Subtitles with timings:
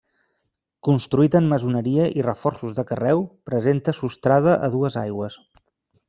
[0.87, 3.21] Construït en maçoneria i reforços de carreu,
[3.53, 5.37] presenta sostrada a dues aigües.